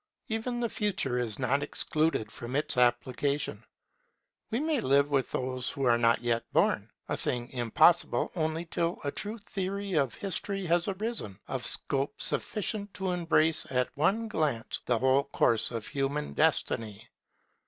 [0.29, 3.63] Even the Future is not excluded from its application.
[4.49, 8.97] We may live with those who are not yet born; a thing impossible only till
[9.03, 14.81] a true theory of history had arisen, of scope sufficient to embrace at one glance
[14.87, 17.07] the whole course of human destiny.